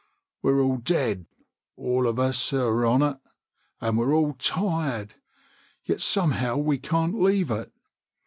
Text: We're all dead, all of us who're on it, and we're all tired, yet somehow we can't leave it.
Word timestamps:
We're 0.41 0.59
all 0.63 0.77
dead, 0.77 1.27
all 1.75 2.07
of 2.07 2.17
us 2.19 2.49
who're 2.49 2.87
on 2.87 3.03
it, 3.03 3.17
and 3.79 3.99
we're 3.99 4.15
all 4.15 4.33
tired, 4.33 5.13
yet 5.83 6.01
somehow 6.01 6.57
we 6.57 6.79
can't 6.79 7.21
leave 7.21 7.51
it. 7.51 7.71